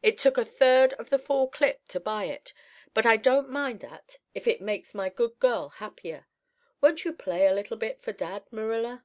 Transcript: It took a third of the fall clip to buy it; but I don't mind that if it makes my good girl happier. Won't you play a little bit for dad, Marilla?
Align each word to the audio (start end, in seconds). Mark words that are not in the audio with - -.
It 0.00 0.16
took 0.16 0.38
a 0.38 0.44
third 0.44 0.92
of 0.92 1.10
the 1.10 1.18
fall 1.18 1.48
clip 1.48 1.88
to 1.88 1.98
buy 1.98 2.26
it; 2.26 2.54
but 2.94 3.04
I 3.04 3.16
don't 3.16 3.48
mind 3.50 3.80
that 3.80 4.20
if 4.32 4.46
it 4.46 4.60
makes 4.60 4.94
my 4.94 5.08
good 5.08 5.36
girl 5.40 5.70
happier. 5.70 6.28
Won't 6.80 7.04
you 7.04 7.12
play 7.12 7.48
a 7.48 7.52
little 7.54 7.76
bit 7.76 8.00
for 8.00 8.12
dad, 8.12 8.44
Marilla? 8.52 9.04